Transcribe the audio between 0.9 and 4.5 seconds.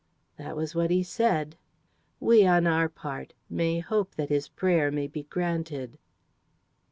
said. We, on our part, may hope that his